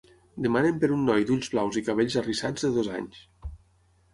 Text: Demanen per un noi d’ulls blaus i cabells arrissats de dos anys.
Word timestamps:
Demanen 0.45 0.77
per 0.83 0.87
un 0.95 1.03
noi 1.09 1.27
d’ulls 1.27 1.51
blaus 1.55 1.77
i 1.81 1.83
cabells 1.91 2.17
arrissats 2.23 2.67
de 2.67 2.73
dos 2.79 2.91
anys. 2.99 3.21